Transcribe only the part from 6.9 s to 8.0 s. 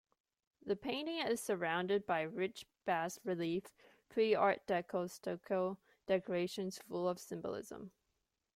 of symbolism.